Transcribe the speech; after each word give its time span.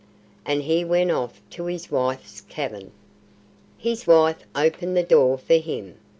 And 0.47 0.63
he 0.63 0.83
went 0.83 1.11
off 1.11 1.39
to 1.51 1.65
his 1.65 1.91
wife's 1.91 2.41
cabin. 2.41 2.91
His 3.77 4.07
wife 4.07 4.43
opened 4.55 4.97
the 4.97 5.03
door 5.03 5.37
for 5.37 5.57
him. 5.59 5.99